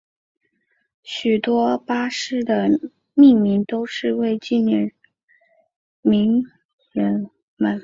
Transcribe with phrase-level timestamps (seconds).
[1.03, 2.67] 许多巴士的
[3.13, 4.91] 命名都是为了纪念
[6.01, 6.43] 名
[6.91, 7.79] 人们。